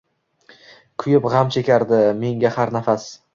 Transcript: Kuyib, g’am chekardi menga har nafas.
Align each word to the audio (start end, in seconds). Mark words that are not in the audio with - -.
Kuyib, 1.03 1.27
g’am 1.33 1.51
chekardi 1.57 2.01
menga 2.25 2.53
har 2.57 2.75
nafas. 2.79 3.07